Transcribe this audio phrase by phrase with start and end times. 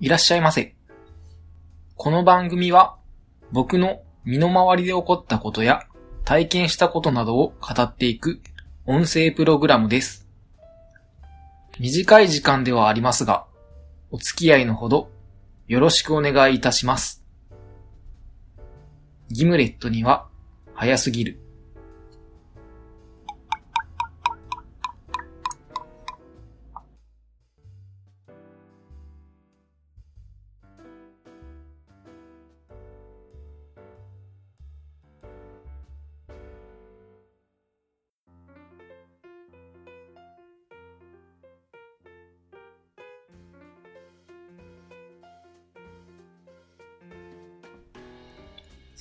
[0.00, 0.74] いらっしゃいませ。
[1.94, 2.96] この番組は
[3.52, 5.82] 僕の身の回りで起こったことや
[6.24, 8.40] 体験したことなどを語っていく
[8.86, 10.26] 音声プログラムです。
[11.78, 13.44] 短い時間ではありますが、
[14.10, 15.10] お付き合いのほど
[15.66, 17.22] よろしくお願いいたします。
[19.28, 20.28] ギムレットには
[20.72, 21.38] 早すぎる。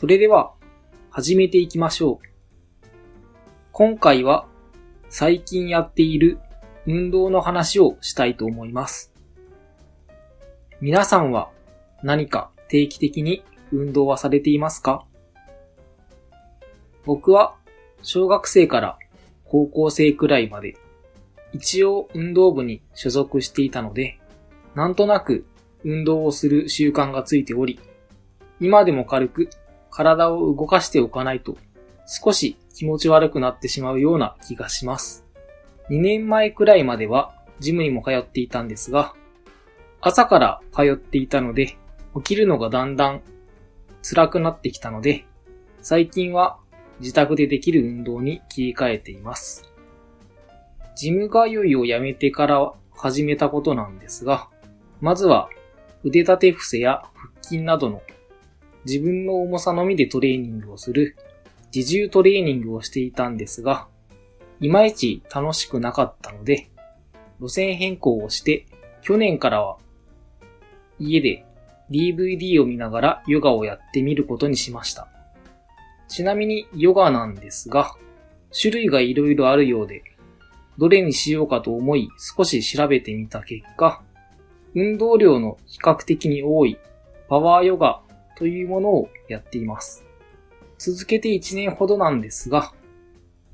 [0.00, 0.52] それでは、
[1.10, 2.86] 始めていきましょう。
[3.72, 4.46] 今回は、
[5.08, 6.38] 最近やっている
[6.86, 9.12] 運動の話をしたいと思います。
[10.80, 11.50] 皆さんは
[12.04, 15.04] 何か定期的に運動はされていますか？
[17.04, 17.56] 僕は
[18.02, 18.98] 小学生から
[19.46, 20.76] 高校生くらいまで
[21.52, 24.20] 一応運動部に所属していたので、
[24.76, 25.44] なんとなく
[25.82, 27.80] 運動をする習慣がついており、
[28.60, 29.50] 今でも軽く
[29.98, 31.56] 体を動かしておかないと
[32.06, 35.26] 少し気持ち悪くなってしまうような気がします。
[35.90, 39.12] 2年前くらいまではジムにも通っていたんですが、
[40.00, 41.76] 朝から通っていたので
[42.14, 43.22] 起きるのがだんだん
[44.08, 45.24] 辛くなってきたので、
[45.82, 46.58] 最近は
[47.00, 49.68] 自宅でできる運動に切り替えています。
[50.94, 54.48] ジム通いをやめてから始めたことなんですが、
[55.00, 55.48] まずは
[56.04, 58.00] 腕立て伏せや腹筋などの
[58.88, 61.14] 自分の重さのみでトレーニングをする
[61.74, 63.86] 自重トレーニングをしていたんですが、
[64.60, 66.70] いまいち楽しくなかったので、
[67.38, 68.64] 路線変更をして、
[69.02, 69.76] 去年からは
[70.98, 71.44] 家で
[71.90, 75.06] DVD を見ながらヨガをやってみることにしました。
[76.08, 77.94] ちなみにヨガなんですが、
[78.58, 80.02] 種類が色々あるようで、
[80.78, 84.00] どれにしようかと思い少し調べてみた結果、
[84.74, 86.78] 運動量の比較的に多い
[87.28, 88.00] パワーヨガ
[88.38, 90.04] というものをやっています。
[90.78, 92.72] 続けて1年ほどなんですが、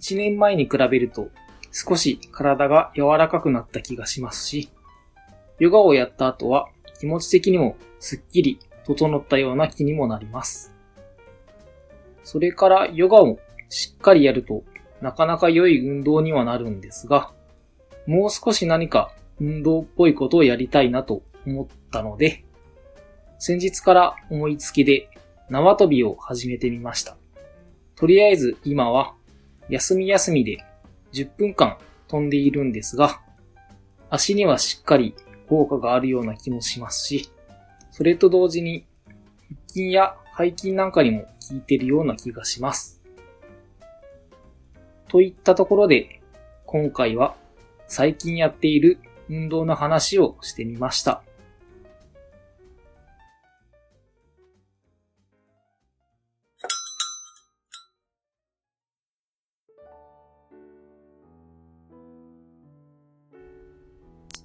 [0.00, 1.28] 1年前に比べると
[1.70, 4.70] 少し体が柔らかくなった気がしますし、
[5.60, 10.74] ヨガをやった後は気持ち的にもすっきり整ったような気にもなります。
[12.24, 13.38] それからヨガを
[13.68, 14.64] しっかりやると
[15.00, 17.32] なかなか良い運動にはなるんですが、
[18.06, 22.44] もう少し何か運動っぽいことをやりたいなと思ったので、
[23.44, 25.08] 先日から思いつきで
[25.50, 27.16] 縄跳びを始めてみました。
[27.96, 29.14] とりあえず今は
[29.68, 30.64] 休み休みで
[31.12, 31.76] 10分間
[32.06, 33.20] 飛んでいるんですが、
[34.10, 35.16] 足にはしっかり
[35.48, 37.32] 効果があるような気もしますし、
[37.90, 38.86] それと同時に
[39.48, 43.02] 腹筋や背筋なんかにも効いてるような気がします。
[45.08, 46.20] といったところで、
[46.64, 47.34] 今回は
[47.88, 51.24] 最近やっている運動の話をしてみました。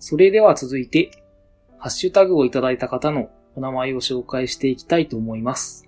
[0.10, 1.12] それでは続いて、
[1.80, 5.86] ハッシュタグをいただいた方のお名前を紹介していきたいと思います。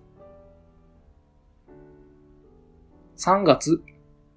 [3.16, 3.81] 3月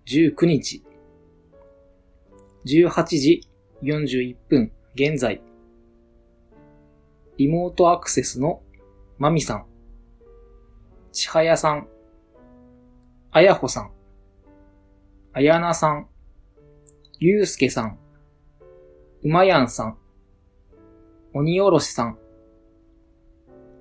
[0.06, 0.84] 19日、
[2.64, 3.48] 18時
[3.82, 5.42] 41分現在、
[7.36, 8.62] リモートアクセスの
[9.18, 9.66] まみさん、
[11.10, 11.88] ちはやさん、
[13.32, 13.90] あやほさん、
[15.32, 16.06] あやなさん、
[17.18, 17.98] ゆうすけさん、
[19.24, 19.96] うまやんさん、
[21.32, 22.18] 鬼おろしさん。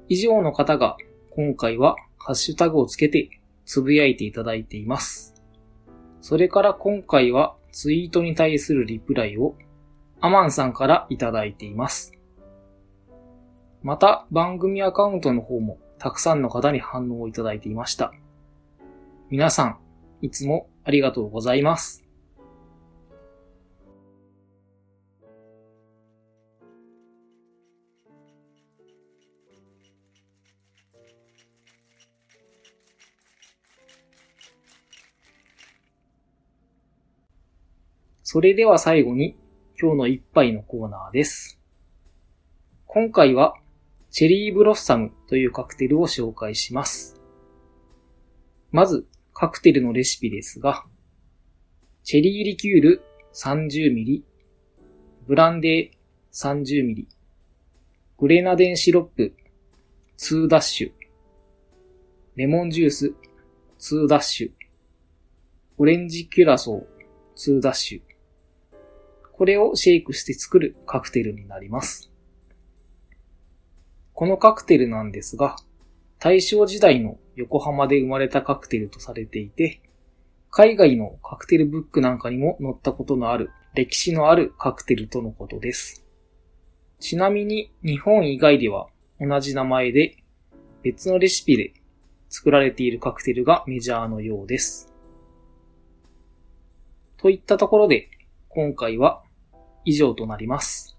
[0.08, 0.98] 以上の方が
[1.32, 5.34] 今回はハッシュタグをつけてつぶやいていただいています。
[6.22, 9.56] それから今回はツイートに対するリプライを
[10.20, 12.12] アマンさんからいただいています。
[13.82, 18.14] また番組アカウントの方もたくさんの方に反応をいただいていました。
[19.32, 19.80] 皆さん、
[20.22, 22.04] いつもありがとうございます。
[38.34, 39.36] それでは最後に
[39.78, 41.60] 今日の一杯のコーナーです。
[42.86, 43.56] 今回は
[44.10, 47.20] チェリーブロッサムというカクテルを紹介します。
[48.72, 50.86] まずカクテルのレシピですが、
[52.06, 54.22] チェリーリキュール 30ml、
[55.28, 55.94] ブランデー
[56.32, 57.08] 30ml、
[58.18, 59.34] グレナデンシロップ
[60.18, 60.92] 2ダッシュ、
[62.38, 63.14] レモンジュース
[63.78, 64.52] 2ダッシュ、
[65.80, 68.11] オレンジキュラソー2ダッシュ。
[69.42, 72.12] これをシェイクして作るカクテルになります。
[74.14, 75.56] このカクテルなんですが、
[76.20, 79.82] 大正時代の横浜で生まれたカクテルとされていて、
[80.52, 86.06] 海外のカクテルブックなんかにも載ったことのある歴史のあるカクテルとのことです。
[87.00, 88.90] ちなみに日本以外では
[89.20, 90.18] 同じ名前で
[90.84, 91.74] 別のレシピで
[92.30, 94.94] 作られているカクテルがメジャーのようです。
[97.18, 98.08] といったところで
[98.50, 99.24] 今回は
[99.86, 100.98] 以上となります。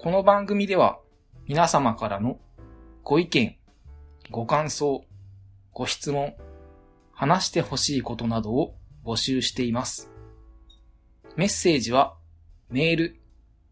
[0.00, 1.00] この番組では
[1.46, 2.38] 皆様からの
[3.02, 3.56] ご意見、
[4.30, 5.04] ご感想、
[5.72, 6.34] ご質問、
[7.12, 10.17] 話してほしいことなどを募集しています。
[11.38, 12.16] メッセージは
[12.68, 13.20] メール、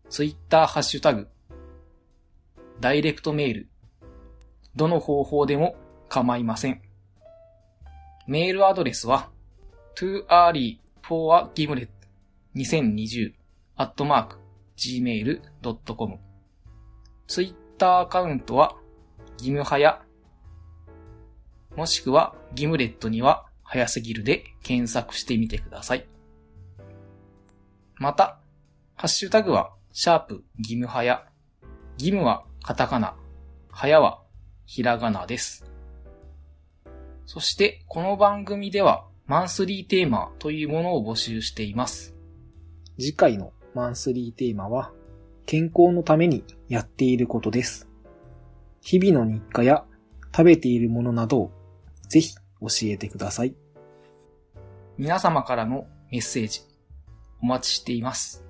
[0.09, 1.27] ツイッターハッシュタグ、
[2.79, 3.69] ダイレクトメール、
[4.77, 5.75] どの方法でも
[6.09, 6.81] 構いません。
[8.29, 9.31] メールアドレスは
[9.97, 11.89] too early for a gimlet
[12.55, 13.33] 2020
[13.77, 14.37] at mark
[14.77, 16.21] gmail.com
[17.27, 18.77] ツイッターアカウントは、
[19.39, 20.05] ギムハヤ、
[21.75, 26.07] もしくはギムレットには早すぎるで検索してみてください。
[27.98, 28.38] また、
[28.94, 31.25] ハッシュタグは、シャープギムハヤ。
[31.96, 33.16] ギムはカタカナ、
[33.70, 34.20] ハヤは
[34.66, 35.64] ひらがなです。
[37.25, 42.14] そして、この番組では、マンスリーテーマというものを募集しています。
[42.98, 44.93] 次回のマンスリーテーマは、
[45.46, 47.88] 健康のためにやっていることです。
[48.82, 49.87] 日々の日課や
[50.37, 51.52] 食べているものなどを
[52.08, 53.54] ぜひ教えてください。
[54.98, 56.60] 皆様からのメッセージ
[57.41, 58.44] お待ちしています。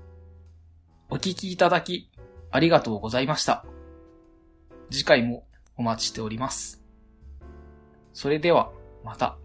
[1.09, 2.11] お聞きいただき
[2.51, 3.65] ありがとうございました。
[4.91, 5.47] 次回も
[5.77, 6.83] お待ちしております。
[8.13, 8.71] それでは
[9.05, 9.39] また。